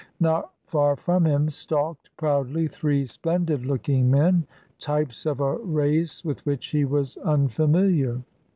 [0.19, 4.47] Not far from him stalked proudly three splendid looking men,
[4.79, 8.23] types of a race with which he was imfamiliar.